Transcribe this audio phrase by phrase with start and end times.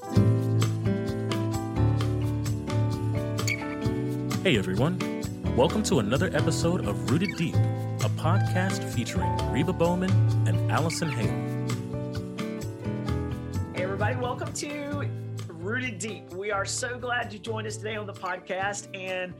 [0.00, 0.16] Hey
[4.56, 4.98] everyone,
[5.54, 10.10] welcome to another episode of Rooted Deep, a podcast featuring Reba Bowman
[10.48, 11.28] and Allison Hale.
[13.74, 15.06] Hey, everybody, welcome to
[15.48, 16.32] Rooted Deep.
[16.32, 18.88] We are so glad you joined us today on the podcast.
[18.98, 19.34] And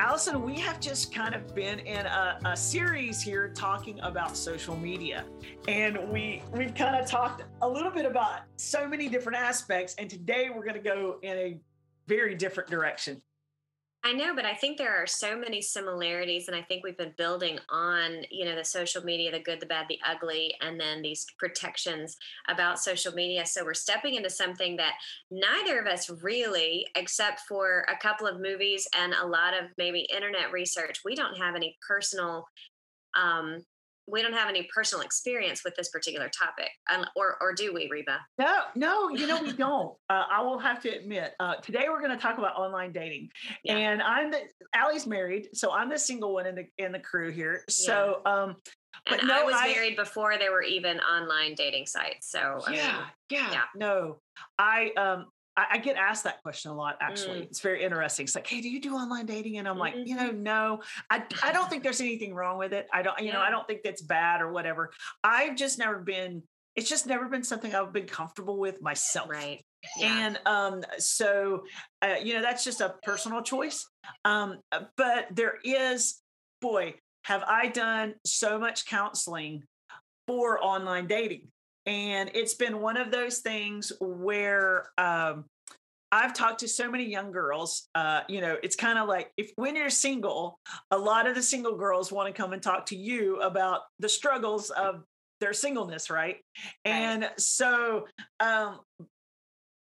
[0.00, 4.74] Allison, we have just kind of been in a, a series here talking about social
[4.74, 5.26] media.
[5.68, 9.94] And we we've kind of talked a little bit about so many different aspects.
[9.98, 11.58] And today we're going to go in a
[12.08, 13.20] very different direction.
[14.02, 17.12] I know, but I think there are so many similarities, and I think we've been
[17.18, 21.02] building on, you know, the social media, the good, the bad, the ugly, and then
[21.02, 22.16] these protections
[22.48, 23.44] about social media.
[23.44, 24.94] So we're stepping into something that
[25.30, 30.08] neither of us really, except for a couple of movies and a lot of maybe
[30.14, 32.46] internet research, we don't have any personal
[33.14, 33.58] um,
[34.06, 36.70] we don't have any personal experience with this particular topic,
[37.16, 38.18] or or do we, Reba?
[38.38, 39.94] No, no, you know we don't.
[40.10, 41.34] Uh, I will have to admit.
[41.38, 43.28] Uh, today we're going to talk about online dating,
[43.62, 43.76] yeah.
[43.76, 44.40] and I'm the
[44.74, 47.62] Allie's married, so I'm the single one in the in the crew here.
[47.68, 48.32] So, yeah.
[48.32, 48.56] um,
[49.08, 52.28] but and no, I was I, married before there were even online dating sites.
[52.28, 52.80] So yeah, I mean,
[53.30, 54.18] yeah, yeah, no,
[54.58, 55.26] I um
[55.70, 56.96] I, get asked that question a lot.
[57.00, 57.44] Actually, mm.
[57.44, 58.24] it's very interesting.
[58.24, 59.58] It's like, hey, do you do online dating?
[59.58, 60.06] And I'm like, mm-hmm.
[60.06, 60.80] you know, no,
[61.10, 62.86] I I don't think there's anything wrong with it.
[62.92, 63.34] I don't, you yeah.
[63.34, 64.90] know, I don't think that's bad or whatever.
[65.24, 66.42] I've just never been.
[66.76, 69.28] It's just never been something I've been comfortable with myself.
[69.28, 69.64] Right.
[69.98, 70.26] Yeah.
[70.26, 71.64] And um, so,
[72.02, 73.86] uh, you know, that's just a personal choice.
[74.24, 76.20] Um, uh, but there is,
[76.60, 79.64] boy, have I done so much counseling
[80.26, 81.48] for online dating
[81.90, 85.44] and it's been one of those things where um,
[86.12, 87.88] I've talked to so many young girls.
[87.96, 90.60] Uh, you know, it's kind of like if when you're single,
[90.92, 94.08] a lot of the single girls want to come and talk to you about the
[94.08, 95.02] struggles of
[95.40, 96.36] their singleness, right?
[96.36, 96.92] right.
[96.92, 98.06] And so
[98.38, 98.78] um,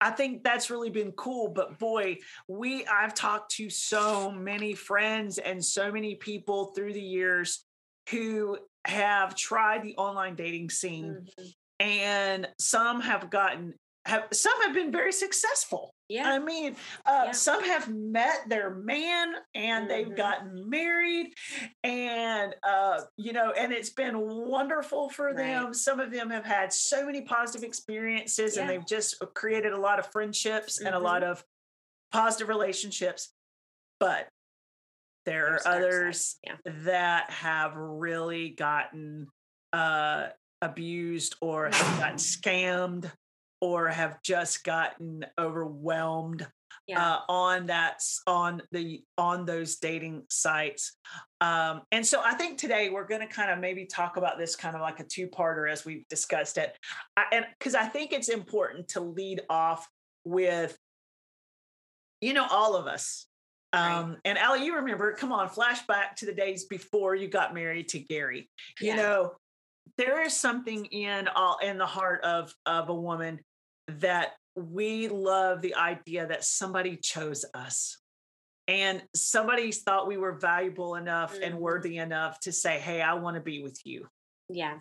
[0.02, 1.49] I think that's really been cool.
[1.49, 7.02] But boy, we I've talked to so many friends and so many people through the
[7.02, 7.64] years
[8.10, 11.49] who have tried the online dating scene mm-hmm
[11.80, 13.73] and some have gotten
[14.06, 15.94] have some have been very successful.
[16.10, 16.30] Yeah.
[16.30, 16.76] I mean,
[17.06, 17.32] uh, yeah.
[17.32, 19.88] some have met their man and mm-hmm.
[19.88, 21.34] they've gotten married
[21.84, 25.38] and, uh, you know, and it's been wonderful for right.
[25.38, 25.73] them.
[25.73, 28.61] Some of them have had so many positive experiences yeah.
[28.61, 30.88] and they've just created a lot of friendships mm-hmm.
[30.88, 31.32] and a lot mm-hmm.
[31.32, 31.44] of
[32.11, 33.32] positive relationships.
[34.00, 34.28] But
[35.26, 36.36] there There's are others
[36.66, 39.28] that have really gotten
[39.72, 40.28] uh,
[40.63, 43.11] abused or have gotten scammed
[43.61, 46.47] or have just gotten overwhelmed
[46.87, 47.13] yeah.
[47.13, 50.97] uh, on that on the on those dating sites
[51.41, 54.55] um, and so i think today we're going to kind of maybe talk about this
[54.55, 56.75] kind of like a two-parter as we've discussed it
[57.15, 59.87] I, and because i think it's important to lead off
[60.25, 60.77] with
[62.21, 63.27] you know all of us
[63.73, 64.17] um, right.
[64.25, 67.99] and Allie, you remember, come on, flashback to the days before you got married to
[67.99, 68.47] Gary.
[68.80, 68.95] You yeah.
[68.97, 69.31] know,
[69.98, 73.39] there is something in all in the heart of of a woman
[73.88, 77.98] that we love the idea that somebody chose us.
[78.67, 81.43] And somebody thought we were valuable enough mm-hmm.
[81.43, 84.08] and worthy enough to say hey i want to be with you.
[84.49, 84.80] Yeah.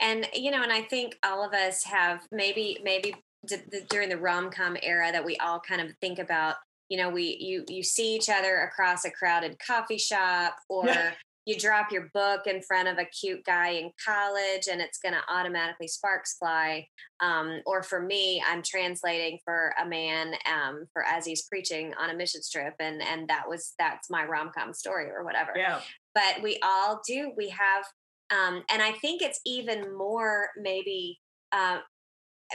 [0.00, 3.14] And you know and i think all of us have maybe maybe
[3.46, 6.56] d- d- during the rom-com era that we all kind of think about
[6.88, 11.12] you know we you you see each other across a crowded coffee shop or yeah
[11.46, 15.14] you drop your book in front of a cute guy in college and it's going
[15.14, 16.86] to automatically sparks fly.
[17.20, 22.10] Um, or for me i'm translating for a man um, for as he's preaching on
[22.10, 25.52] a mission trip and and that was that's my rom-com story or whatever.
[25.56, 25.80] Yeah.
[26.14, 27.84] But we all do we have
[28.30, 31.20] um, and i think it's even more maybe
[31.52, 31.78] uh,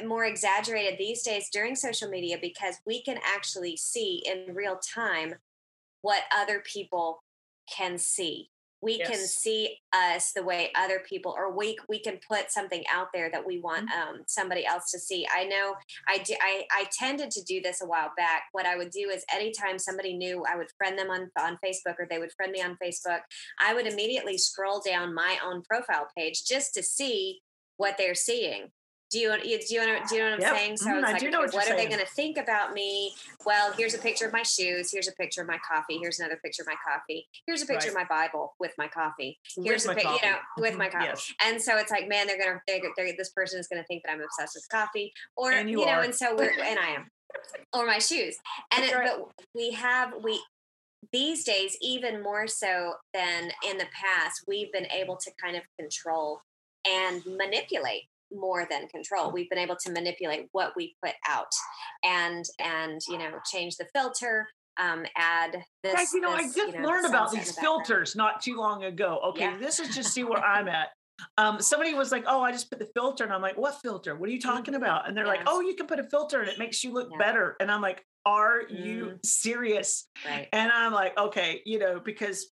[0.05, 5.35] more exaggerated these days during social media because we can actually see in real time
[6.01, 7.23] what other people
[7.67, 8.49] can see
[8.81, 9.09] we yes.
[9.09, 13.29] can see us the way other people or we we can put something out there
[13.29, 14.15] that we want mm-hmm.
[14.15, 15.73] um, somebody else to see i know
[16.07, 19.09] i do I, I tended to do this a while back what i would do
[19.09, 22.51] is anytime somebody knew i would friend them on, on facebook or they would friend
[22.51, 23.19] me on facebook
[23.59, 27.41] i would immediately scroll down my own profile page just to see
[27.77, 28.69] what they're seeing
[29.11, 30.55] do you, do you, do you know what I'm yep.
[30.55, 30.77] saying?
[30.77, 33.13] So mm, it's like, okay, what, what are they going to think about me?
[33.45, 34.91] Well, here's a picture of my shoes.
[34.91, 35.97] Here's a picture of my coffee.
[35.99, 37.27] Here's another picture of my coffee.
[37.45, 38.03] Here's a picture right.
[38.03, 39.37] of my Bible with my coffee.
[39.61, 41.05] Here's with a picture, you know, with my coffee.
[41.05, 41.33] Yes.
[41.45, 43.87] And so it's like, man, they're going to, they're, they're, this person is going to
[43.87, 46.79] think that I'm obsessed with coffee or, and you, you know, and so we're, and
[46.79, 47.07] I am,
[47.73, 48.37] or my shoes.
[48.73, 49.09] And it, right.
[49.17, 50.41] but we have, we,
[51.11, 55.63] these days, even more so than in the past, we've been able to kind of
[55.77, 56.41] control
[56.87, 61.47] and manipulate more than control we've been able to manipulate what we put out
[62.03, 64.47] and and you know change the filter
[64.79, 65.93] um, add this.
[65.93, 68.55] Guys, you know, this, I just you know, learned about these the filters not too
[68.55, 69.19] long ago.
[69.29, 69.57] Okay, Yeah.
[69.57, 70.89] this is just see where I'm at.
[71.37, 74.15] Um, somebody was like, "Oh, I just put the filter," and I'm like, "What filter?
[74.15, 75.49] What are you talking about?" And they're like, Mm-hmm.
[75.49, 77.17] "Oh, you can put a filter and it makes you look Yeah.
[77.19, 80.47] better." And I'm like, "Are you serious?" Right.
[80.51, 82.50] And I'm like, "Okay, you know, because."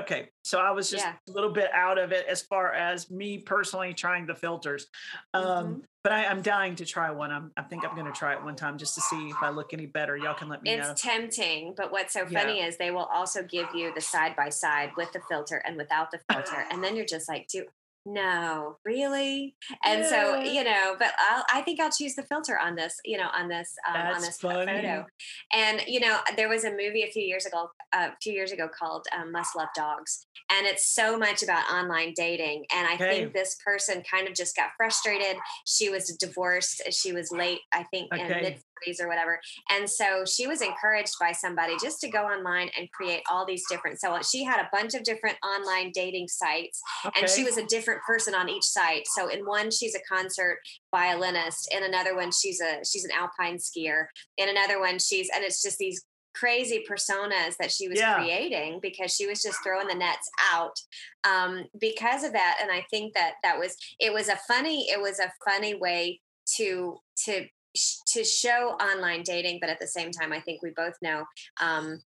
[0.00, 1.14] Okay, so I was just Yeah.
[1.28, 4.86] a little bit out of it as far as me personally trying the filters,
[5.32, 5.84] um, Mhm.
[6.02, 7.30] but I, I'm dying to try one.
[7.30, 9.50] I'm, I think I'm going to try it one time just to see if I
[9.50, 10.16] look any better.
[10.16, 10.94] Y'all can let me It's know.
[10.96, 12.40] tempting, but what's so Yeah.
[12.40, 15.76] funny is they will also give you the side by side with the filter and
[15.76, 17.66] without the filter, and then you're just like, "Do
[18.06, 22.74] no, really?" And so you know, but I'll, I think I'll choose the filter on
[22.76, 25.04] this, you know, on this um, on this photo.
[25.06, 25.06] funny.
[25.52, 28.68] And you know, there was a movie a few years ago, a few years ago
[28.68, 32.64] called um, "Must Love Dogs," and it's so much about online dating.
[32.74, 33.06] And I Okay.
[33.08, 35.36] think this person kind of just got frustrated.
[35.66, 36.82] She was divorced.
[36.90, 38.40] She was late, I think, in Okay.
[38.40, 39.40] mid 40s or whatever.
[39.70, 43.64] And so she was encouraged by somebody just to go online and create all these
[43.68, 44.00] different.
[44.00, 46.80] So she had a bunch of different online dating sites,
[47.16, 49.06] and she was a different person on each site.
[49.06, 50.58] So in one, she's a concert
[50.94, 51.72] violinist.
[51.72, 54.06] In another one, she's a she's an alpine skier.
[54.36, 56.04] In another one, she's and it's just these
[56.34, 58.16] crazy personas that she was Yeah.
[58.16, 60.74] creating because she was just throwing the nets out
[61.22, 62.58] um, because of that.
[62.60, 66.20] And I think that that was it was a funny it was a funny way
[66.56, 70.94] to to to show online dating, but at the same time, I think we both
[71.02, 71.24] know
[71.60, 72.00] um,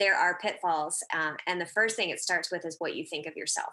[0.00, 1.02] there are pitfalls.
[1.14, 3.72] Um, and the first thing it starts with is what you think of yourself.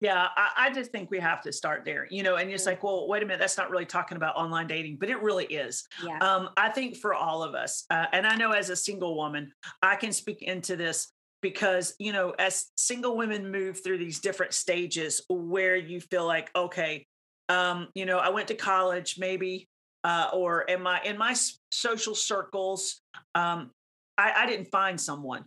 [0.00, 2.66] Yeah, I, I just think we have to start there, you know, and it's Mhm.
[2.66, 5.46] like, well, wait a minute, that's not really talking about online dating, but it really
[5.46, 5.86] is.
[6.02, 6.18] Yeah.
[6.18, 9.52] Um, I think for all of us, uh, and I know as a single woman,
[9.82, 11.10] I can speak into this
[11.40, 16.50] because, you know, as single women move through these different stages where you feel like,
[16.54, 17.06] okay,
[17.48, 19.68] um, you know, I went to college, maybe,
[20.04, 21.34] uh, or in my in my
[21.72, 23.00] social circles,
[23.34, 23.70] um,
[24.18, 25.44] I, I didn't find someone.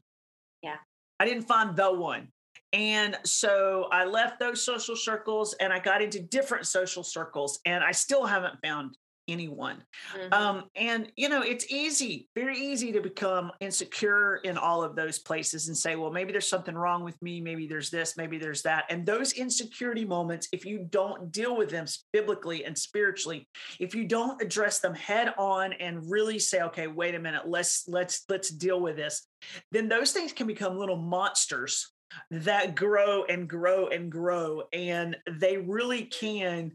[0.62, 0.76] Yeah.
[1.20, 2.28] I didn't find the one.
[2.74, 7.84] And so I left those social circles and I got into different social circles and
[7.84, 8.98] I still haven't found
[9.28, 9.84] anyone.
[10.16, 10.34] Mhm.
[10.34, 15.20] Um, and you know, it's easy, very easy to become insecure in all of those
[15.20, 18.62] places and say, well, maybe there's something wrong with me, maybe there's this, maybe there's
[18.64, 18.86] that.
[18.90, 23.48] And those insecurity moments, if you don't deal with them biblically and spiritually,
[23.80, 27.88] if you don't address them head on and really say, okay, wait a minute, let's
[27.88, 29.28] let's let's deal with this,
[29.72, 31.92] then those things can become little monsters
[32.32, 34.64] that grow and grow and grow.
[34.74, 36.72] And they really can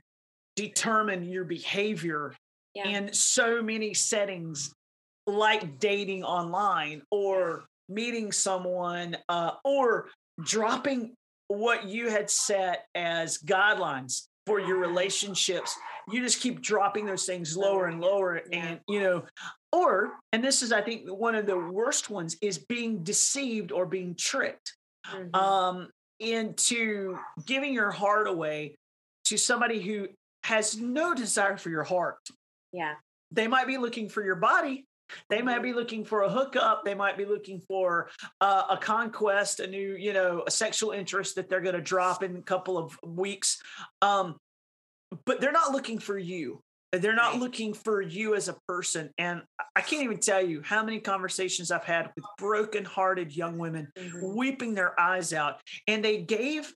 [0.56, 2.34] determine your behavior
[2.74, 2.88] Yeah.
[2.88, 4.72] in so many settings
[5.26, 10.08] like dating online or meeting someone uh, or
[10.42, 11.14] dropping
[11.48, 15.76] what you had set as guidelines for your relationships
[16.10, 18.58] you just keep dropping those things lower and lower Yeah.
[18.66, 19.22] and you know
[19.72, 23.86] or and this is i think one of the worst ones is being deceived or
[23.86, 24.72] being tricked
[25.12, 25.34] Mhm.
[25.36, 25.88] um,
[26.20, 28.74] into giving your heart away
[29.26, 30.08] to somebody who
[30.44, 32.18] has no desire for your heart.
[32.72, 32.94] Yeah.
[33.30, 34.86] They might be looking for your body.
[35.28, 36.84] They might be looking for a hookup.
[36.84, 38.10] They might be looking for
[38.40, 42.22] uh, a conquest, a new, you know, a sexual interest that they're going to drop
[42.22, 43.60] in a couple of weeks.
[44.00, 44.36] Um,
[45.26, 46.60] but they're not looking for you.
[46.92, 49.10] They're not looking for you as a person.
[49.16, 49.42] And
[49.74, 54.34] I can't even tell you how many conversations I've had with broken-hearted young women Mhm.
[54.34, 56.72] weeping their eyes out and they gave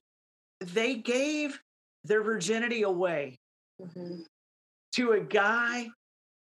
[0.59, 1.59] they gave
[2.03, 3.37] their virginity away
[3.79, 4.25] Mhm.
[4.97, 5.87] To a guy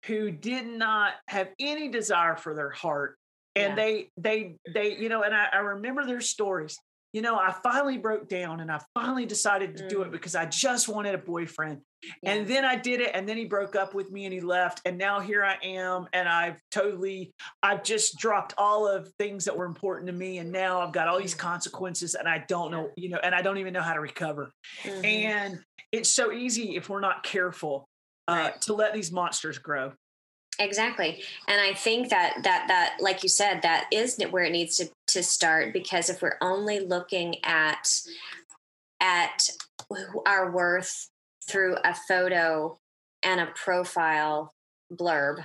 [0.05, 3.17] who did not have any desire for their heart
[3.55, 3.75] and Yeah.
[3.75, 6.77] they they they you know and I, I remember their stories
[7.11, 10.11] you know i finally broke down and i finally decided to do it Mm.
[10.11, 11.81] because i just wanted a boyfriend
[12.21, 12.33] Yeah.
[12.33, 14.79] and then I did it, and then he broke up with me and he left.
[14.85, 17.33] And now here I am, and I've totally,
[17.63, 20.37] I've just dropped all of things that were important to me.
[20.37, 23.41] And now I've got all these consequences, and I don't know, you know, and I
[23.41, 24.51] don't even know how to recover.
[24.83, 25.03] Mhm.
[25.03, 27.87] And it's so easy if we're not careful
[28.27, 29.91] uh, to let these monsters grow.
[30.59, 31.21] Exactly.
[31.47, 34.89] And I think that that that like you said that is where it needs to
[35.07, 37.89] to start because if we're only looking at
[39.01, 39.49] at
[40.25, 41.09] our worth
[41.47, 42.77] through a photo
[43.23, 44.53] and a profile
[44.93, 45.43] blurb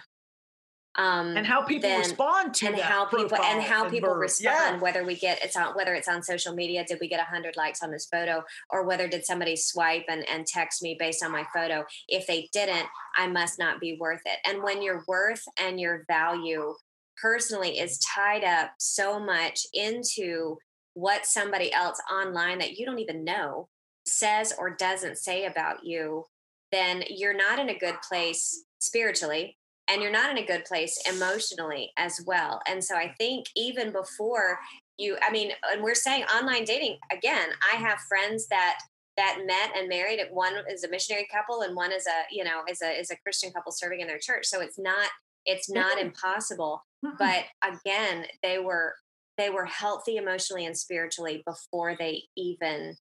[0.97, 4.19] um And how people then- respond to and that how people and how people verb.
[4.21, 4.81] respond Yeah.
[4.81, 7.81] whether we get it's on whether it's on social media did we get 100 likes
[7.83, 11.47] on this photo or whether did somebody swipe and, and text me based on my
[11.55, 15.79] photo if they didn't i must not be worth it and when your worth and
[15.79, 16.75] your value
[17.21, 20.59] personally is tied up so much into
[20.95, 23.69] what somebody else online that you don't even know
[24.07, 26.25] says or doesn't say about you
[26.73, 29.57] then you're not in a good place spiritually
[29.91, 32.61] and you're not in a good place emotionally as well.
[32.67, 34.59] And so I think even before
[34.99, 38.79] you, I mean, and we're saying online dating again, I have friends that
[39.17, 40.21] that met and married.
[40.31, 43.17] One is a missionary couple and one is a, you know, is a is a
[43.17, 44.47] Christian couple serving in their church.
[44.47, 45.09] So it's not
[45.45, 46.07] it's not mm-hmm.
[46.07, 46.85] impossible.
[47.05, 47.17] Mm-hmm.
[47.19, 48.95] But again, they were
[49.37, 52.95] they were healthy emotionally and spiritually before they even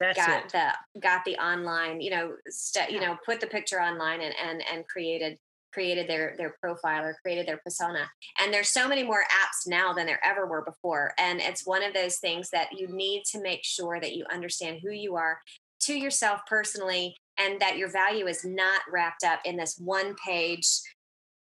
[0.00, 0.52] That's got it.
[0.52, 4.62] the got the online, you know, st- you know, put the picture online and and
[4.70, 5.38] and created
[5.72, 8.08] created their their profile or created their persona.
[8.40, 11.12] And there's so many more apps now than there ever were before.
[11.18, 14.80] And it's one of those things that you need to make sure that you understand
[14.82, 15.38] who you are
[15.80, 20.66] to yourself personally and that your value is not wrapped up in this one page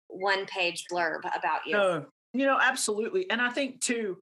[0.09, 1.73] one page blurb about you.
[1.73, 3.31] No you know absolutely.
[3.31, 4.19] And i think too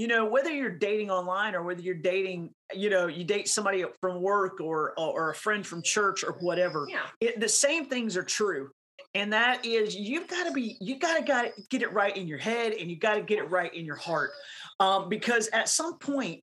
[0.00, 3.84] you know whether you're dating online or whether you're dating you know you date somebody
[4.00, 7.06] from work or or a friend from church or whatever yeah.
[7.20, 8.70] it, the same things are true
[9.14, 12.28] and that is you've got to be you got to got get it right in
[12.28, 14.30] your head and you got to get it right in your heart
[14.78, 16.42] um, because at some point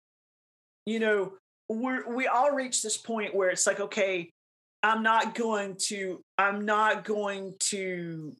[0.85, 1.33] you know
[1.69, 4.31] we're we all reach this point where it's like okay
[4.83, 8.33] i'm not going to i'm not going to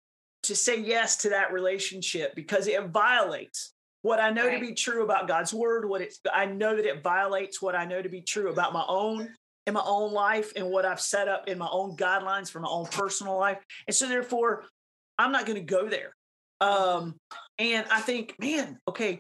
[0.44, 4.60] to say yes to that relationship because it violates what i know right.
[4.60, 7.84] to be true about god's word what it's i know that it violates what i
[7.84, 9.30] know to be true about my own
[9.68, 12.70] in my own life and what I've set up in my own guidelines for my
[12.70, 13.60] own personal life.
[13.86, 14.64] And so therefore,
[15.20, 16.14] I'm not going to go there.
[16.62, 17.16] Um,
[17.60, 19.20] and I think, man, okay,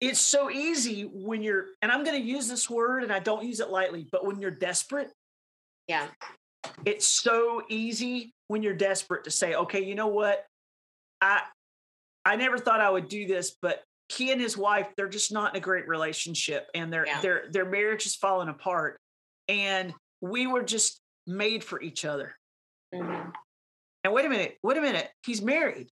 [0.00, 3.44] it's so easy when you're, and I'm going to use this word and I don't
[3.44, 5.12] use it lightly, but when you're desperate,
[5.86, 6.06] yeah,
[6.86, 10.44] it's so easy when you're desperate to say, okay, you know what?
[11.20, 11.42] I,
[12.24, 15.54] I never thought I would do this, but he and his wife, they're just not
[15.54, 17.20] in a great relationship and their, yeah.
[17.20, 18.98] their, their marriage is falling apart
[19.50, 22.36] and we were just made for each other.
[22.94, 23.30] Mm-hmm.
[24.04, 25.88] And wait a minute, wait a minute, he's married.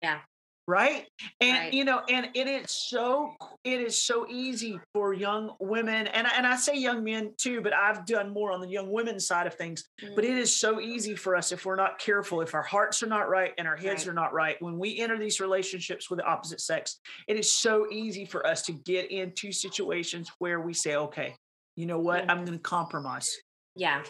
[0.00, 0.20] Yeah.
[0.68, 1.06] Right.
[1.40, 1.74] And right.
[1.74, 6.46] you know, and it is so it is so easy for young women, and and
[6.46, 9.54] I say young men too, but I've done more on the young women side of
[9.54, 9.82] things.
[10.00, 10.14] Mm-hmm.
[10.14, 10.44] But it mm-hmm.
[10.44, 13.66] so easy for us if we're not careful, if our hearts are not right and
[13.66, 14.12] our heads right.
[14.12, 17.88] are not right, when we enter these relationships with the opposite sex, it is so
[17.90, 21.34] easy for us to get into situations where we say, okay,
[21.76, 22.22] you know what?
[22.22, 22.30] Mm-hmm.
[22.30, 23.34] I'm going to compromise.
[23.74, 24.02] Yeah.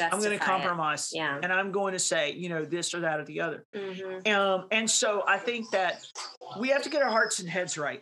[0.00, 1.10] I'm going to compromise.
[1.12, 1.18] It.
[1.18, 1.38] Yeah.
[1.42, 3.66] And I'm going to say, you know, this or that or the other.
[3.74, 4.32] Mm-hmm.
[4.32, 6.06] Um, and so I think that
[6.58, 8.00] we have to get our hearts and heads right.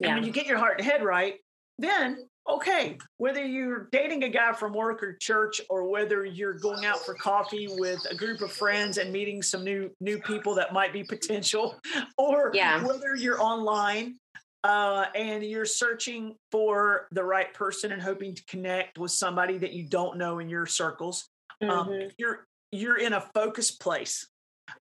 [0.00, 0.08] Yeah.
[0.08, 1.34] And when you get your heart and head right,
[1.78, 6.84] then okay, whether you're dating a guy from work or church, or whether you're going
[6.84, 10.72] out for coffee with a group of friends and meeting some new new people that
[10.72, 11.78] might be potential,
[12.18, 12.84] or yeah.
[12.84, 14.16] whether you're online
[14.64, 19.72] uh, and you're searching for the right person and hoping to connect with somebody that
[19.72, 21.28] you don't know in your circles,
[21.62, 21.92] um, mm-hmm.
[21.92, 24.28] um, you're you're in a focused place,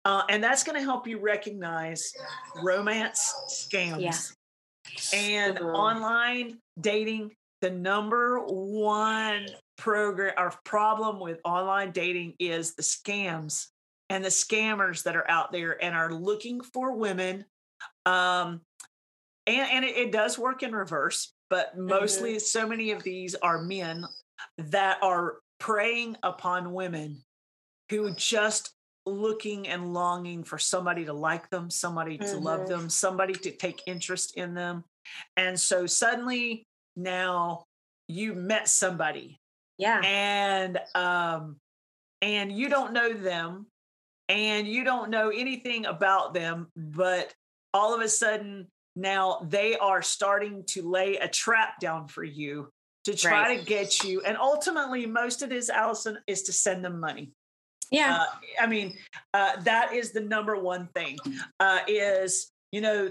[0.06, 2.12] uh, and that's going to help you recognize
[2.62, 4.34] romance scams
[5.14, 5.18] yeah.
[5.18, 5.66] and mm-hmm.
[5.66, 7.32] online dating.
[7.62, 13.68] The number one program or problem with online dating is the scams
[14.10, 17.44] and the scammers that are out there and are looking for women
[18.06, 18.62] um,
[19.50, 22.40] and, and it, it, does work in reverse, but mostly mm-hmm.
[22.40, 24.06] so many of these are men
[24.58, 27.24] that are preying upon women
[27.90, 28.74] who just
[29.06, 32.44] looking and longing for somebody to like them, somebody to mm-hmm.
[32.44, 34.84] love them, somebody to take interest in them.
[35.36, 37.66] And so suddenly now
[38.08, 39.40] you met somebody.
[39.78, 40.02] Yeah.
[40.04, 41.58] And um
[42.22, 43.66] and you don't know them
[44.28, 47.34] and you don't know anything about them, but
[47.74, 48.68] all of a sudden
[49.00, 52.70] now they are starting to lay a trap down for you
[53.06, 53.60] to try right.
[53.60, 54.22] to get you.
[54.22, 57.32] And ultimately, most of this, Allison, is to send them money.
[57.92, 58.20] Yeah.
[58.22, 58.26] Uh,
[58.62, 58.96] I mean,
[59.34, 61.18] uh, that is the number one thing
[61.60, 63.10] uh, is, you know,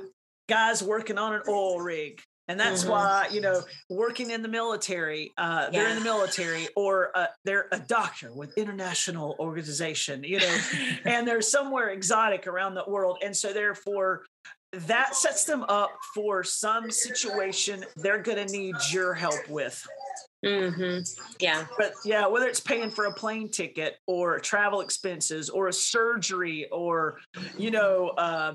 [0.48, 2.20] guys working on an oil rig.
[2.50, 2.92] And that's mm-hmm.
[2.92, 7.66] why, you know, working in the military, uh, they're in the military or uh, they're
[7.72, 10.58] a doctor with international organization, you know,
[11.04, 13.18] and they're somewhere exotic around the world.
[13.22, 14.24] And so therefore,
[14.72, 19.82] that sets them up for some situation they're going to need your help with.
[20.44, 21.00] Mm-hmm.
[21.40, 21.66] Yeah.
[21.78, 26.68] But yeah, whether it's paying for a plane ticket or travel expenses or a surgery
[26.70, 27.18] or,
[27.56, 28.54] you know, uh,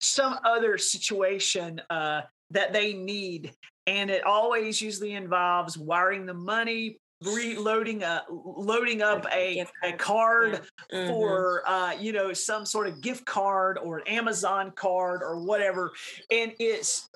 [0.00, 3.52] some other situation uh, that they need.
[3.86, 10.60] And it always usually involves wiring the money, reloading a loading up a, a card
[10.90, 10.98] yeah.
[10.98, 11.08] mm-hmm.
[11.08, 15.92] for uh you know some sort of gift card or an amazon card or whatever
[16.30, 17.08] and it's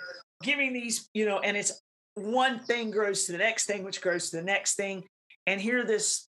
[0.42, 1.82] giving these you know and it's
[2.14, 5.04] one thing grows to the next thing which grows to the next thing
[5.46, 6.28] and here this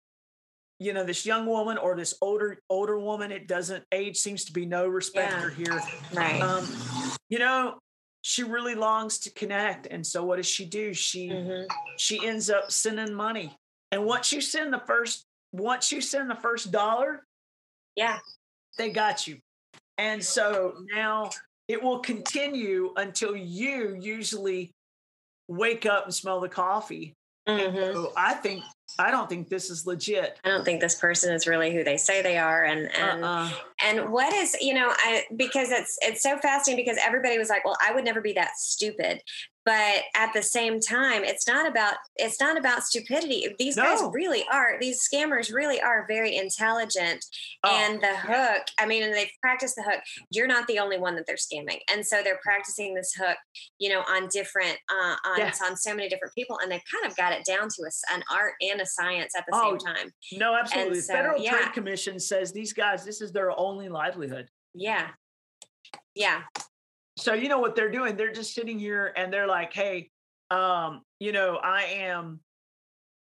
[0.80, 4.52] you know this young woman or this older older woman it doesn't age seems to
[4.52, 5.66] be no respecter Yeah.
[5.66, 5.82] here
[6.14, 6.42] Right.
[6.42, 6.66] um
[7.30, 7.78] you know
[8.30, 11.66] she really longs to connect and so what does she do she Mhm.
[11.98, 13.58] she ends up sending money
[13.92, 17.26] and once you send the first once you send the first dollar
[17.96, 18.20] Yeah.
[18.78, 19.40] they got you
[19.98, 21.32] and so now
[21.68, 24.72] it will continue until you usually
[25.48, 27.16] wake up and smell the coffee
[27.48, 27.94] Mhm.
[27.94, 28.64] so i think
[29.00, 30.39] i don't think this is legit.
[30.44, 33.50] I don't think this person is really who they say they are, and and uh-uh.
[33.84, 37.65] and what is you know I because it's it's so fascinating because everybody was like,
[37.65, 39.24] well, I would never be that stupid,
[39.66, 43.54] but at the same time, it's not about it's not about stupidity.
[43.60, 47.24] These guys really are these scammers really are very intelligent,
[47.63, 48.18] Oh, and the yeah.
[48.56, 48.63] hook.
[48.80, 50.01] I mean, and they've practiced the hook.
[50.32, 53.38] You're not the only one that they're scamming, and so they're practicing this hook,
[53.80, 55.51] you know, on different uh, on Yeah.
[55.66, 58.24] on so many different people, and they've kind of got it down to a an
[58.32, 60.13] art and a science at the Oh, same time.
[60.34, 60.96] No, absolutely.
[60.98, 61.51] The so, Federal yeah.
[61.51, 64.48] Trade Commission says these guys, this is their only livelihood.
[64.74, 65.10] Yeah,
[66.16, 66.44] yeah.
[67.20, 68.16] So you know what they're doing?
[68.16, 70.10] They're just sitting here and they're like, "Hey,
[70.52, 72.40] um, you know, I am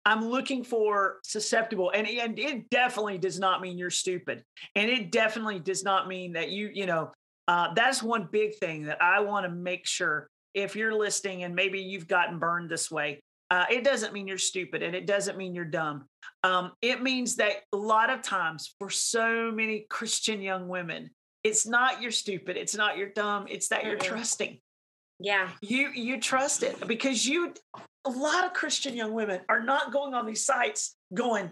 [0.07, 4.43] I'm looking for susceptible and and it definitely does not mean you're stupid.
[4.75, 7.11] And it definitely does not mean that you, you know,
[7.49, 11.53] uh, that's one big thing that I want to make sure if you're listening and
[11.53, 15.37] maybe you've gotten burned this way, uh, it doesn't mean you're stupid and it doesn't
[15.37, 16.05] mean you're dumb.
[16.43, 21.09] Um, it means that a lot of times for so many Christian young women,
[21.43, 24.03] it's not you're stupid, it's not you're dumb, it's that you're Mm-mm.
[24.03, 24.59] trusting.
[25.19, 27.53] Yeah, You you trust it because you
[28.05, 31.51] a lot of Christian young women are not going on these sites going,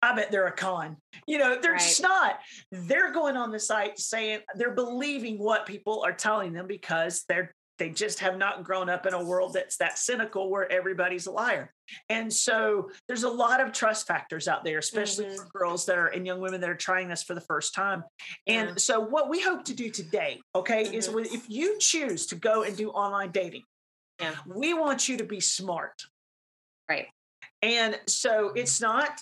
[0.00, 0.96] I bet they're a con.
[1.26, 2.38] You know, they're just not.
[2.70, 7.54] They're going on the site saying they're believing what people are telling them because they're
[7.78, 11.30] they just have not grown up in a world that's that cynical where everybody's a
[11.30, 11.72] liar.
[12.08, 15.36] And so there's a lot of trust factors out there, especially Mhm.
[15.36, 18.04] for girls that are and young women that are trying this for the first time.
[18.46, 18.74] And Yeah.
[18.76, 21.14] so what we hope to do today, okay, is Mhm.
[21.14, 23.64] with, if you choose to go and do online dating,
[24.20, 24.36] Yeah.
[24.46, 26.04] we want you to be smart.
[26.88, 27.08] Right.
[27.62, 29.20] And so it's not,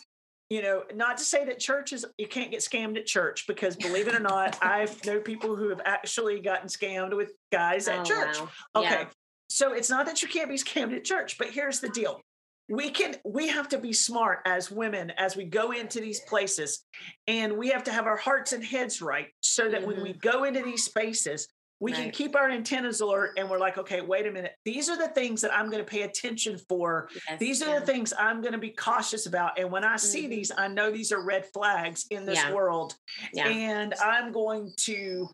[0.50, 4.08] you know, not to say that churches you can't get scammed at church because believe
[4.08, 8.02] it or not, I've know people who have actually gotten scammed with guys at Oh,
[8.02, 8.40] church.
[8.40, 8.48] wow.
[8.76, 8.90] Okay.
[8.90, 9.06] Yeah.
[9.48, 12.20] So it's not that you can't be scammed at church, but here's the deal.
[12.68, 16.84] We can we have to be smart as women as we go into these places
[17.26, 20.18] and we have to have our hearts and heads right so that when we mm-hmm.
[20.28, 21.48] go into these spaces
[21.80, 22.10] we can Mm-hmm.
[22.10, 25.40] Keep our antennas alert and we're like okay wait a minute these are the things
[25.40, 27.80] that I'm going to pay attention for Yes, these are yeah.
[27.80, 30.30] the things I'm going to be cautious about and when I see Mhm.
[30.30, 32.52] these I know these are red flags in this Yeah.
[32.52, 32.94] world
[33.32, 33.48] Yeah.
[33.48, 35.28] and i'm going to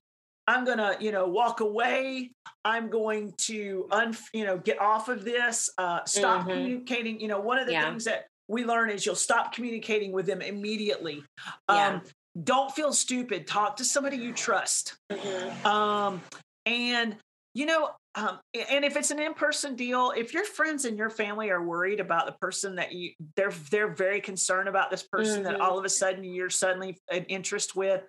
[0.47, 2.31] i'm going to you know walk away
[2.65, 6.53] i'm going to un you know get off of this uh stop Mhm.
[6.53, 10.27] communicating you know one of the things that we learn is you'll stop communicating with
[10.27, 11.25] them immediately
[11.69, 12.03] um
[12.44, 15.64] don't feel stupid talk to somebody you trust Mhm.
[15.64, 16.20] um
[16.64, 17.16] and
[17.55, 21.51] you know um, and if it's an in-person deal if your friends and your family
[21.51, 25.57] are worried about the person that you they're they're very concerned about this person that
[25.57, 25.61] Mhm.
[25.61, 28.03] all of a sudden you're suddenly an interest with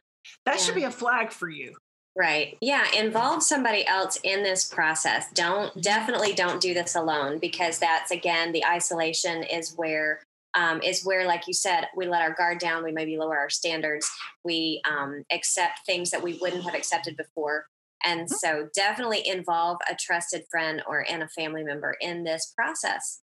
[0.45, 1.75] that should be a flag for you
[2.19, 2.57] Right.
[2.61, 2.83] Yeah.
[2.95, 5.31] Involve somebody else in this process.
[5.33, 11.05] Don't definitely don't do this alone because that's again the isolation is where um, is
[11.05, 12.83] where, like you said, we let our guard down.
[12.83, 14.09] We maybe lower our standards.
[14.43, 17.67] We um, accept things that we wouldn't have accepted before.
[18.05, 23.21] And so, definitely involve a trusted friend or and a family member in this process.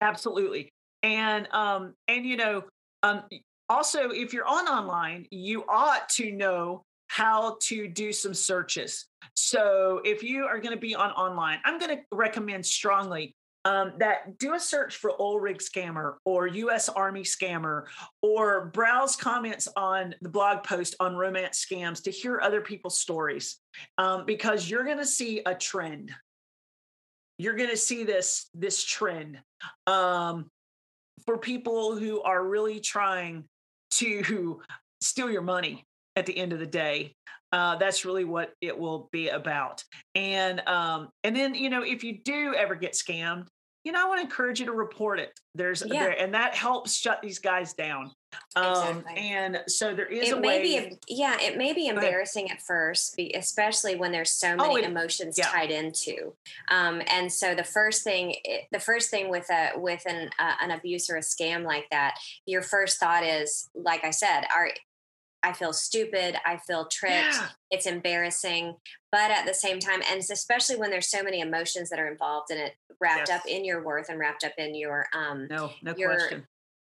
[0.00, 0.70] absolutely
[1.02, 2.62] and um and you know
[3.02, 3.22] um
[3.68, 10.00] also if you're on online you ought to know how to do some searches so
[10.04, 14.38] if you are going to be on online i'm going to recommend strongly um, that
[14.38, 17.84] do a search for rig scammer or us army scammer
[18.22, 23.58] or browse comments on the blog post on romance scams to hear other people's stories
[23.98, 26.10] um, because you're going to see a trend.
[27.38, 29.38] You're going to see this this trend
[29.86, 30.50] um,
[31.26, 33.44] for people who are really trying
[33.92, 34.60] to
[35.00, 35.84] steal your money
[36.16, 37.14] at the end of the day.
[37.52, 39.82] Uh, that's really what it will be about.
[40.14, 43.46] And um, and then you know if you do ever get scammed,
[43.84, 45.32] you know I want to encourage you to report it.
[45.56, 46.04] There's Yeah.
[46.04, 48.12] there, and that helps shut these guys down.
[48.54, 49.18] Um, Exactly.
[49.18, 50.88] And so there is it a may way.
[50.90, 54.84] be yeah it may be embarrassing at first especially when there's so many Oh, it-
[54.84, 55.48] emotions yeah.
[55.48, 56.32] tied into
[56.70, 58.36] um, and so the first thing
[58.70, 62.14] the first thing with a with an uh, an abuse or a scam like that
[62.46, 64.70] your first thought is like i said are
[65.42, 66.36] I feel stupid.
[66.44, 67.34] I feel tricked.
[67.34, 67.48] Yeah.
[67.70, 68.76] It's embarrassing.
[69.10, 72.50] But at the same time, and especially when there's so many emotions that are involved
[72.50, 73.40] in it, wrapped Yes.
[73.40, 76.46] up in your worth and wrapped up in your um, no, no your- question.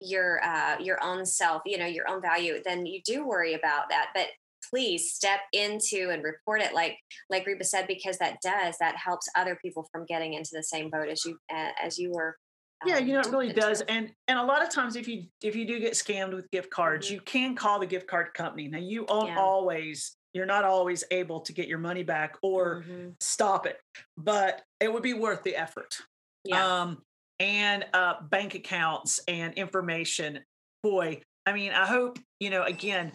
[0.02, 3.90] your uh, your own self, you know, your own value, then you do worry about
[3.90, 4.10] that.
[4.14, 4.28] But
[4.70, 6.98] please step into and report it like
[7.30, 10.90] like Reba said because that does that helps other people from getting into the same
[10.90, 12.38] boat as you as you were
[12.86, 15.56] yeah you know it really does and and a lot of times if you if
[15.56, 17.12] you do get scammed with gift cards Mhm.
[17.12, 19.40] you can call the gift card company now you won't Yeah.
[19.40, 23.16] always you're not always able to get your money back or Mhm.
[23.20, 23.80] stop it
[24.18, 25.98] but it would be worth the effort
[26.44, 27.02] yeah um
[27.40, 30.40] and uh bank accounts and information
[30.82, 33.12] boy i mean i hope you know again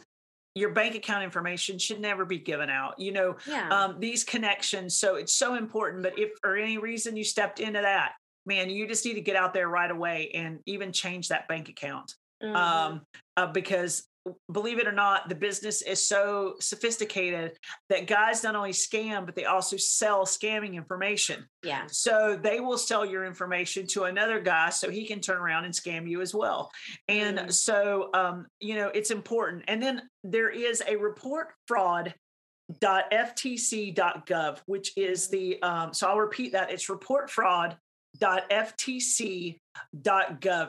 [0.54, 4.98] your bank account information should never be given out you know yeah um, these connections.
[4.98, 6.02] So it's so important.
[6.02, 8.14] But if for any reason you stepped into that,
[8.48, 11.68] man, you just need to get out there right away and even change that bank
[11.68, 12.14] account.
[12.42, 12.56] Mhm.
[12.56, 13.02] Um,
[13.36, 14.04] uh, because
[14.52, 17.56] believe it or not, the business is so sophisticated
[17.88, 21.46] that guys not only scam, but they also sell scamming information.
[21.62, 25.64] yeah So they will sell your information to another guy so he can turn around
[25.64, 26.70] and scam you as well.
[27.08, 27.52] And Mm.
[27.52, 29.64] so, um, you know, it's important.
[29.68, 32.14] And then there is a report fraud
[32.82, 37.78] ftc.gov which is the um, so i'll repeat that it's report fraud
[38.20, 39.58] ftc.gov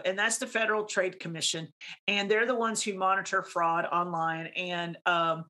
[0.06, 1.67] and that's the federal trade commission
[2.08, 5.45] and they're the ones who monitor fraud online and um,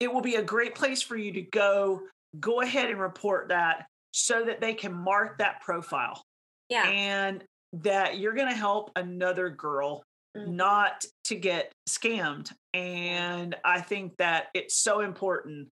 [0.00, 2.02] it will be a great place for you to go
[2.40, 6.22] go ahead and report that so that they can mark that profile
[6.68, 6.88] yeah.
[6.88, 10.02] and that you're going to help another girl
[10.36, 10.48] Mhm.
[10.48, 15.68] not to get scammed and i think that it's so important.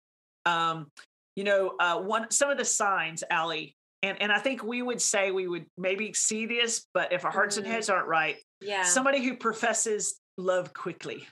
[0.46, 0.88] Um
[1.36, 5.00] you know uh one some of the signs Allie, and and i think we would
[5.00, 7.70] say we would maybe see this but if our hearts and Mhm.
[7.70, 11.26] heads aren't right yeah somebody who professes love quickly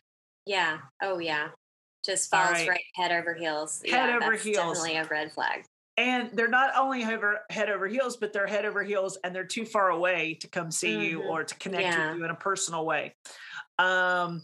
[0.46, 1.48] yeah oh yeah
[2.04, 2.68] just falls right.
[2.68, 2.84] right.
[2.94, 4.78] head over heels Head yeah, over heels.
[4.78, 5.64] definitely a red flag
[5.96, 9.44] and they're not only over head over heels but they're head over heels and they're
[9.44, 11.26] too far away to come see you Mhm.
[11.26, 12.10] or to connect Yeah.
[12.10, 13.14] with you in a personal way
[13.78, 14.42] um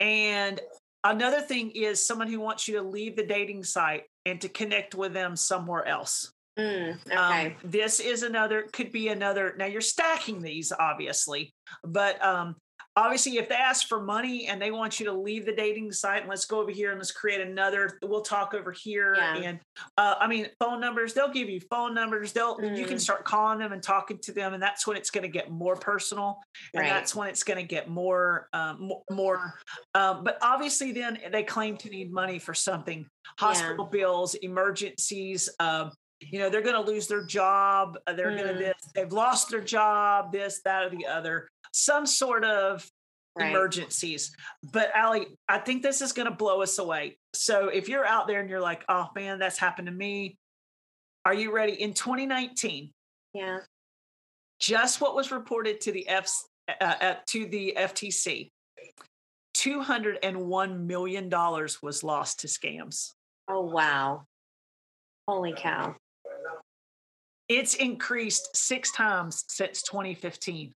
[0.00, 0.60] and
[1.04, 4.94] another thing is someone who wants you to leave the dating site and to connect
[4.94, 9.80] with them somewhere else Mm, okay um, this is another could be another now you're
[9.80, 12.56] stacking these obviously but um
[12.96, 16.22] obviously if they ask for money and they want you to leave the dating site
[16.22, 19.34] and let's go over here and let's create another we'll talk over here Yeah.
[19.36, 19.60] and
[19.96, 23.00] uh, i mean phone numbers they'll give you phone numbers they'll you can Mm.
[23.00, 25.76] start calling them and talking to them and that's when it's going to get more
[25.76, 26.40] personal
[26.74, 26.88] and Right.
[26.88, 29.54] that's when it's going to get more um, more
[29.94, 33.06] um, but obviously then they claim to need money for something
[33.38, 38.48] hospital bills emergencies um, you know they're going to lose their job uh, they're going
[38.48, 38.58] to Mm.
[38.58, 42.88] this they've lost their job this that or the other some sort of
[43.36, 44.34] right emergencies
[44.72, 48.26] but Allie i think this is going to blow us away so if you're out
[48.26, 50.36] there and you're like oh man that's happened to me
[51.24, 52.90] are you ready in 2019
[53.34, 53.58] yeah
[54.58, 56.28] just what was reported to the F
[56.68, 58.50] uh, uh, to the FTC.
[59.54, 63.12] Two hundred and one million dollars was lost to scams.
[63.48, 64.24] oh wow
[65.26, 65.94] holy cow
[67.48, 70.72] It's increased six times since 2015.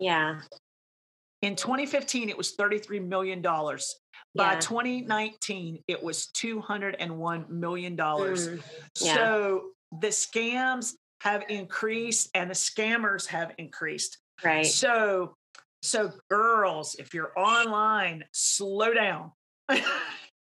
[0.00, 0.40] yeah
[1.42, 3.94] In 2015, it was 33 million dollars.
[4.34, 4.54] Yeah.
[4.54, 8.48] By 2019, it was 201 million dollars.
[8.48, 8.62] Mm,
[9.00, 9.14] yeah.
[9.14, 9.62] So
[10.00, 14.18] the scams have increased and the scammers have increased.
[14.44, 15.36] right So,
[15.82, 19.32] so girls, if you're online, slow down.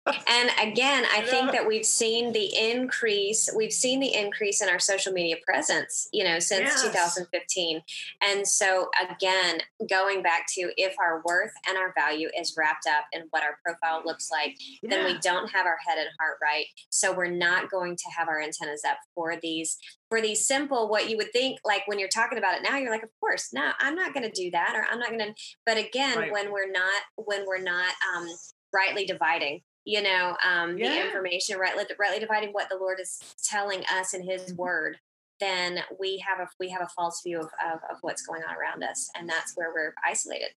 [0.06, 4.80] And again, I think that we've seen the increase, we've seen the increase in our
[4.80, 6.82] social media presence, you know, since Yes.
[6.82, 7.82] 2015.
[8.20, 13.04] And so again, going back to if our worth and our value is wrapped up
[13.12, 16.66] in what our profile looks like, then we don't have our head and heart right.
[16.90, 19.78] So we're not going to have our antennas up for these
[20.10, 22.90] for these simple what you would think like when you're talking about it now you're
[22.90, 25.32] like of course no i'm not going to do that or i'm not going to
[25.64, 26.30] but again Right.
[26.30, 28.28] when we're not when we're not um
[28.74, 33.82] rightly dividing you know um the information rightly rightly dividing what the lord is telling
[33.92, 34.30] us in Mm-hmm.
[34.30, 34.98] his word
[35.40, 38.54] then we have a we have a false view of, of, of what's going on
[38.54, 40.50] around us and that's where we're isolated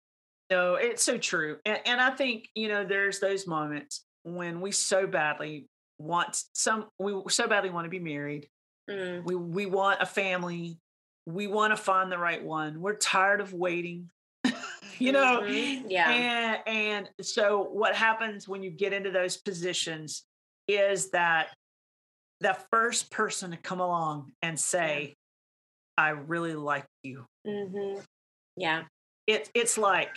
[0.50, 1.56] No, it's so true.
[1.64, 6.86] And, and I think, you know, there's those moments when we so badly want some,
[6.98, 8.48] we so badly want to be married.
[8.90, 10.78] Mm, We, we want a family.
[11.24, 12.82] We want to find the right one.
[12.82, 14.10] We're tired of waiting,
[15.00, 15.40] you know?
[15.42, 20.24] mhm, yeah And, and so what happens when you get into those positions
[20.68, 21.48] is that
[22.40, 25.14] the first person to come along and say,
[25.96, 27.24] I really like you.
[27.46, 28.00] mm-hmm.
[28.56, 28.84] yeah
[29.26, 30.10] It, it's like,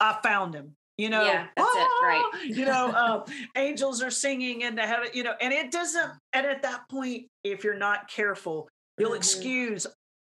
[0.00, 0.74] I found him.
[0.96, 2.24] You know, Yeah, that's it, right.
[2.34, 3.24] "Ah," You know, uh,
[3.56, 5.08] angels are singing into heaven.
[5.14, 6.10] You know, and it doesn't.
[6.32, 8.68] And at that point, if you're not careful,
[8.98, 9.16] you'll Mhm.
[9.16, 9.86] excuse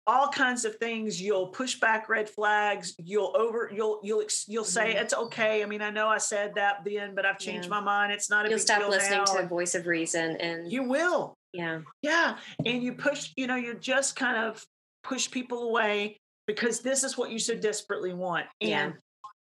[0.07, 4.93] all kinds of things you'll push back red flags you'll over you'll you'll you'll say
[4.95, 5.01] Mhm.
[5.01, 7.69] it's okay i mean i know i said that then but i've changed Yeah.
[7.75, 9.25] my mind it's not a You'll big stop deal listening now.
[9.25, 11.81] to the voice of reason and you will yeah.
[12.01, 14.65] yeah and you push you know you just kind of
[15.03, 18.91] push people away because this is what you so desperately want and Yeah.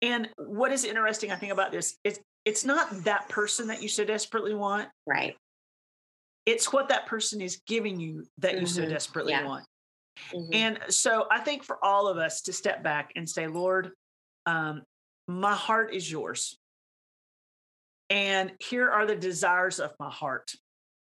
[0.03, 3.89] and what is interesting i think about this it's it's not that person that you
[3.89, 5.35] so desperately want Right.
[6.45, 8.89] it's what that person is giving you that you so Mhm.
[8.89, 9.45] desperately Yeah.
[9.45, 9.65] want
[10.33, 10.49] Mhm.
[10.53, 13.91] And so I think for all of us to step back and say, Lord,
[14.45, 14.83] um,
[15.27, 16.57] my heart is yours.
[18.09, 20.53] And here are the desires of my heart.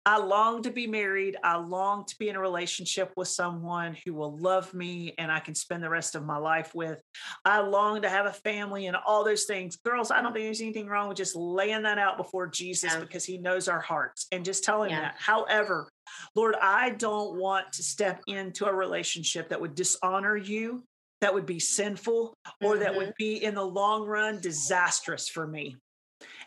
[0.07, 1.37] I long to be married.
[1.43, 5.41] I long to be in a relationship with someone who will love me and I
[5.41, 7.01] can spend the rest of my life with.
[7.45, 9.77] I long to have a family and all those things.
[9.77, 13.01] Girls, I don't think there's anything wrong with just laying that out before Jesus Yeah.
[13.01, 15.01] because he knows our hearts and just telling Yeah.
[15.01, 15.17] that.
[15.19, 15.89] However,
[16.35, 20.85] Lord, I don't want to step into a relationship that would dishonor you,
[21.23, 22.97] that would be sinful, or that Mhm.
[22.99, 25.77] would be in the long run disastrous for me.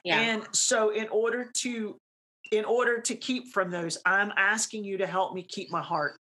[0.04, 0.20] yeah.
[0.20, 1.98] And so in order to
[2.52, 6.18] in order to keep from those, I'm asking you to help me keep my heart.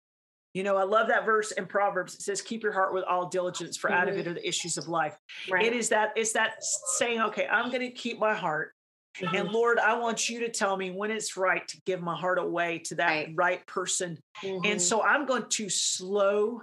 [0.53, 2.13] You know, I love that verse in Proverbs.
[2.13, 4.77] It says, "Keep your heart with all diligence, for out of it are the issues
[4.77, 5.17] of life."
[5.49, 5.65] right.
[5.65, 6.63] It is that it's that
[6.97, 8.73] saying, "Okay, I'm going to keep my heart,
[9.19, 9.39] Mhm.
[9.39, 12.37] and Lord, I want you to tell me when it's right to give my heart
[12.37, 13.33] away to that Right.
[13.35, 14.65] right person." Mhm.
[14.65, 16.61] And so I'm going to slow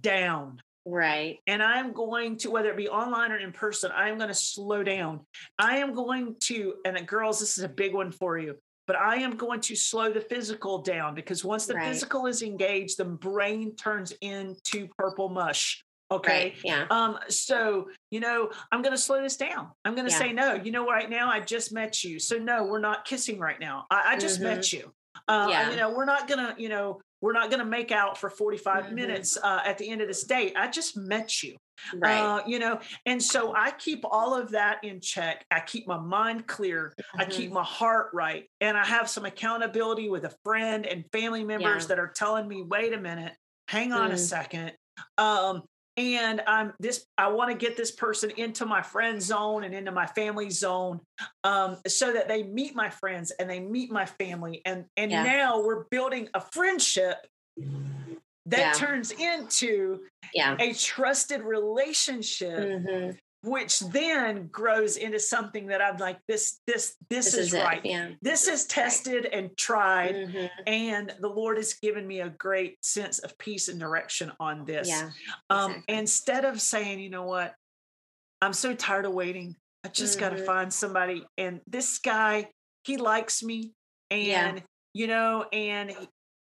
[0.00, 1.38] down right.
[1.46, 4.34] and I'm going to, whether it be online or in person, I am going to
[4.34, 5.24] slow down.
[5.58, 8.96] I am going to, and uh, girls, this is a big one for you, but
[8.96, 11.88] I am going to slow the physical down because once the Right.
[11.88, 15.84] physical is engaged, the brain turns into purple mush.
[16.10, 16.50] Okay.
[16.50, 16.56] Right.
[16.62, 16.86] Yeah.
[16.90, 19.70] Um, so you know, I'm gonna slow this down.
[19.84, 20.18] I'm gonna Yeah.
[20.18, 20.54] say no.
[20.54, 23.86] You know, right now I just met you, so no, we're not kissing right now.
[23.90, 24.44] I, I just Mhm.
[24.44, 24.92] met you.
[25.28, 25.70] Uh, Yeah.
[25.70, 28.92] You know, we're not gonna, you know, we're not gonna make out for 45 Mhm.
[28.92, 30.54] minutes uh, at the end of this date.
[30.56, 31.56] I just met you.
[31.94, 32.18] Right.
[32.18, 35.44] Uh, you know, and so I keep all of that in check.
[35.50, 36.92] I keep my mind clear.
[37.16, 37.54] I keep Mhm.
[37.54, 38.48] my heart right.
[38.60, 41.88] And I have some accountability with a friend and family members Yeah.
[41.88, 43.34] that are telling me, wait a minute,
[43.68, 44.18] hang on a Mm.
[44.18, 44.72] second.
[45.16, 45.62] Um,
[45.96, 49.92] and I'm this, I want to get this person into my friend zone and into
[49.92, 51.00] my family zone
[51.44, 54.62] um, so that they meet my friends and they meet my family.
[54.64, 55.22] And and Yeah.
[55.22, 57.26] now we're building a friendship
[58.46, 58.72] that Yeah.
[58.72, 60.00] turns into
[60.34, 60.56] yeah.
[60.58, 63.18] a trusted relationship Mhm.
[63.42, 67.64] Which then grows into something that I'm like, this, this, this, This is, is it.
[67.64, 67.80] right.
[67.84, 68.10] Yeah.
[68.22, 70.14] This is tested and tried.
[70.14, 70.50] Mhm.
[70.66, 74.88] And the Lord has given me a great sense of peace and direction on this.
[74.88, 75.10] Yeah.
[75.50, 75.94] um, exactly.
[75.96, 77.54] instead of saying, you know what,
[78.40, 79.56] I'm so tired of waiting.
[79.84, 81.24] I just got to find somebody.
[81.36, 82.50] And this guy,
[82.84, 83.72] he likes me.
[84.10, 84.58] And, Yeah.
[84.94, 85.96] you know, and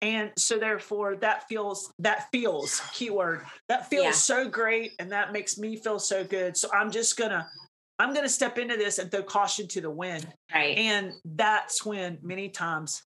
[0.07, 4.11] and so therefore that feels that feels keyword that feels Yeah.
[4.13, 7.47] so great and that makes me feel so good so i'm just gonna
[7.99, 10.79] i'm gonna step into this and throw caution to the wind Right.
[10.79, 13.03] and that's when many times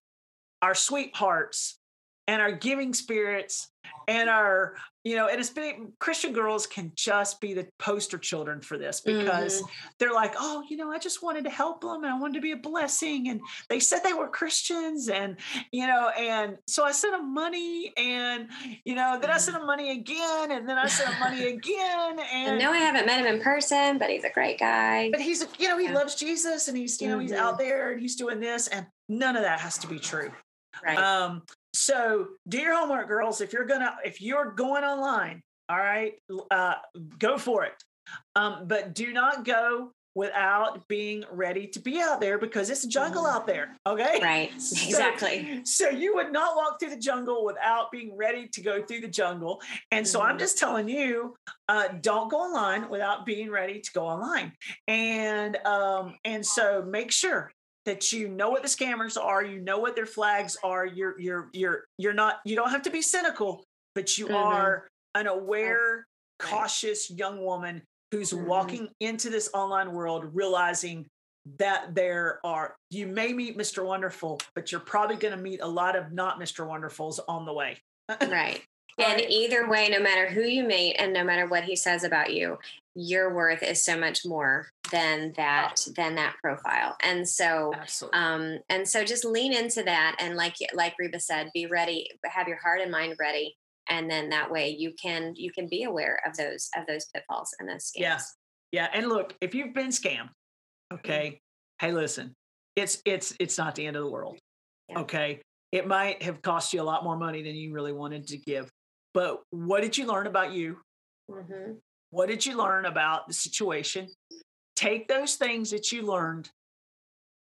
[0.61, 1.79] our sweethearts
[2.27, 3.67] and our giving spirits
[4.07, 8.61] and our, you know, and it's been Christian girls can just be the poster children
[8.61, 9.87] for this because mm-hmm.
[9.97, 12.41] they're like, oh, you know, I just wanted to help them and I wanted to
[12.41, 13.29] be a blessing.
[13.29, 15.37] And they said they were Christians and,
[15.71, 18.47] you know, and so I sent them money and,
[18.85, 19.61] you know, then I sent mm-hmm.
[19.61, 22.19] them money again and then I sent them money again.
[22.19, 25.09] And And, no, I haven't met him in person, but he's a great guy.
[25.09, 25.93] but he's, you know, he Yeah.
[25.93, 27.63] loves Jesus and he's, you know, he's out mm-hmm.
[27.63, 30.31] there and he's doing this and none of that has to be true.
[30.83, 30.97] Right.
[30.97, 33.41] Um, so do your homework, girls.
[33.41, 36.13] If you're gonna, if you're going online, all right,
[36.49, 36.75] uh,
[37.19, 37.73] go for it.
[38.35, 42.87] Um, but do not go without being ready to be out there because it's a
[42.89, 43.77] jungle out there.
[43.87, 44.19] Okay.
[44.21, 44.51] right.
[44.57, 45.61] Exactly.
[45.63, 49.07] So you would not walk through the jungle without being ready to go through the
[49.07, 49.61] jungle.
[49.91, 50.39] And so I'm Mhm.
[50.39, 51.35] just telling you,
[51.69, 54.51] uh, don't go online without being ready to go online.
[54.89, 57.49] And um, and so make sure
[57.85, 60.85] that you know what the scammers are, you know what their flags are.
[60.85, 63.63] You're you're you're you're not you don't have to be cynical,
[63.95, 64.35] but you Mhm.
[64.35, 66.05] are an aware,
[66.39, 68.45] cautious young woman who's Mhm.
[68.45, 71.07] walking into this online world realizing
[71.57, 73.83] that there are you may meet Mr.
[73.83, 76.65] Wonderful, but you're probably going to meet a lot of not Mr.
[76.67, 77.77] Wonderfuls on the way.
[78.21, 78.63] Right.
[78.97, 79.29] And right.
[79.29, 82.59] either way, no matter who you meet and no matter what he says about you,
[82.93, 86.95] your worth is so much more than that than that profile.
[87.01, 88.19] And so Absolutely.
[88.19, 92.47] um and so just lean into that and like like Reba said, be ready, have
[92.47, 93.55] your heart and mind ready.
[93.89, 97.55] And then that way you can you can be aware of those of those pitfalls
[97.59, 98.01] and those scams.
[98.01, 98.19] Yeah.
[98.73, 100.29] Yeah, and look, if you've been scammed,
[100.93, 101.41] okay,
[101.81, 102.33] hey, listen,
[102.77, 104.39] it's it's it's not the end of the world.
[104.87, 104.99] Yeah.
[104.99, 105.41] Okay,
[105.73, 108.69] it might have cost you a lot more money than you really wanted to give,
[109.13, 110.77] but what did you learn about you?
[111.29, 111.79] Mhm.
[112.11, 114.07] What did you learn about the situation?
[114.81, 116.49] Take those things that you learned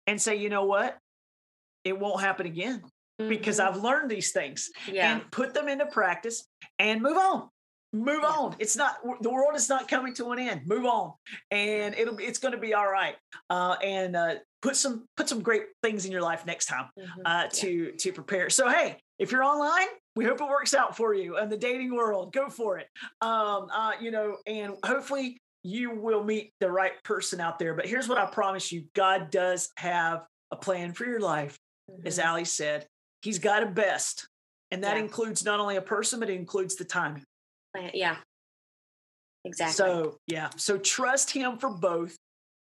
[0.08, 0.98] and say, you know what?
[1.84, 2.82] It won't happen again
[3.18, 3.68] because Mhm.
[3.68, 5.12] I've learned these things yeah.
[5.18, 6.48] and put them into practice
[6.80, 7.50] and move on.
[7.92, 8.30] Move Yeah.
[8.30, 8.56] on.
[8.60, 10.66] It's not the world is not coming to an end.
[10.66, 11.14] Move on,
[11.52, 13.18] and it'll be it's going to be all right.
[13.50, 17.22] Uh, and uh, put some put some great things in your life next time Mhm.
[17.26, 18.50] uh, to to prepare.
[18.50, 21.94] So hey, if you're online, we hope it works out for you in the dating
[21.96, 22.32] world.
[22.34, 22.88] Go for it.
[23.22, 27.74] Um, uh, you know, and hopefully you will meet the right person out there.
[27.74, 31.58] But here's what I promise you: God does have a plan for your life,
[32.06, 32.24] as Mhm.
[32.24, 32.88] Allie said.
[33.24, 34.28] He's got a best,
[34.70, 35.04] and that Yeah.
[35.04, 37.26] includes not only a person, but it includes the timing.
[37.94, 38.18] Yeah.
[39.44, 39.74] Exactly.
[39.74, 42.16] So yeah, so trust Him for both,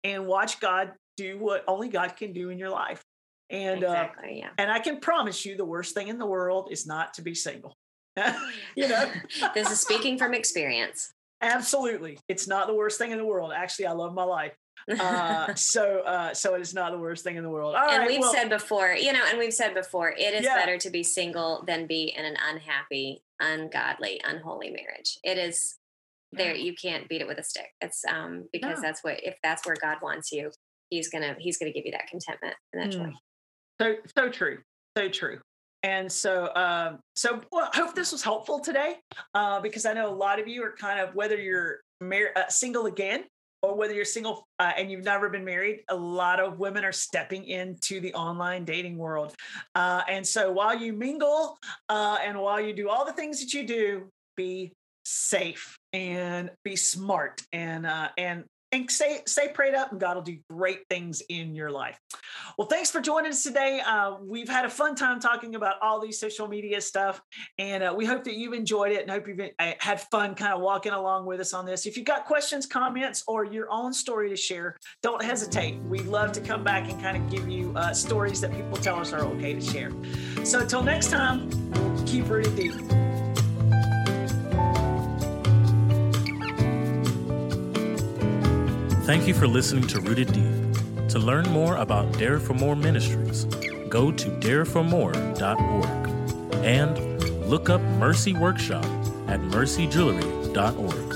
[0.04, 3.04] and watch God do what only God can do in your life.
[3.50, 4.52] And uh, yeah.
[4.60, 7.34] and I can promise you, the worst thing in the world is not to be
[7.34, 7.76] single.
[8.76, 9.12] you know,
[9.56, 11.12] this is speaking from experience.
[11.44, 13.52] Absolutely, it's not the worst thing in the world.
[13.56, 14.54] Actually, I love my life.
[15.00, 17.76] Uh, so, uh, so it is not the worst thing in the world.
[17.76, 20.44] All and right, we've well, said before, you know, and we've said before, it is
[20.46, 20.56] Yeah.
[20.56, 25.20] better to be single than be in an unhappy, ungodly, unholy marriage.
[25.24, 25.78] It is
[26.32, 26.56] there.
[26.56, 27.70] You can't beat it with a stick.
[27.80, 28.82] It's um because No.
[28.82, 30.52] that's what if that's where God wants you,
[30.90, 33.06] He's gonna He's gonna give you that contentment and that Mm.
[33.06, 33.14] joy.
[33.82, 34.60] So so true,
[34.98, 35.40] so true.
[35.84, 38.96] And so um, so well, I hope this was helpful today
[39.34, 42.48] uh, because I know a lot of you are kind of whether you're mar- uh,
[42.48, 43.26] single again
[43.62, 45.82] or whether you're single uh, and you've never been married.
[45.90, 49.36] A lot of women are stepping into the online dating world,
[49.76, 51.58] uh, and so while you mingle
[51.90, 54.72] uh, and while you do all the things that you do, be
[55.06, 60.24] safe and be smart and uh, and and say say prayed up and God will
[60.24, 61.98] do great things in your life.
[62.58, 63.82] Well, thanks for joining us today.
[63.86, 67.22] Uh, we've had a fun time talking about all these social media stuff,
[67.58, 70.54] and uh, we hope that you've enjoyed it and hope you've uh, had fun kind
[70.54, 71.86] of walking along with us on this.
[71.86, 75.80] If you've got questions, comments, or your own story to share, don't hesitate.
[75.84, 79.00] We'd love to come back and kind of give you uh, stories that people tell
[79.00, 79.92] us are okay to share.
[80.44, 81.50] So until next time,
[82.06, 83.03] keep rooted deep.
[89.06, 91.10] Thank you for listening to Rooted Deep.
[91.10, 93.44] To learn more about Dare for More Ministries,
[93.90, 98.86] go to dareformore.org and look up Mercy Workshop
[99.28, 101.13] at mercyjewelry.org.